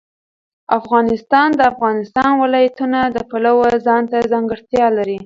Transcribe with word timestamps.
افغانستان 0.79 1.49
د 1.53 1.57
د 1.59 1.61
افغانستان 1.73 2.31
ولايتونه 2.43 2.99
د 3.15 3.17
پلوه 3.29 3.69
ځانته 3.85 4.17
ځانګړتیا 4.31 4.85
لري. 4.97 5.17